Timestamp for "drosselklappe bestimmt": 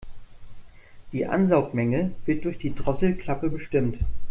2.73-3.99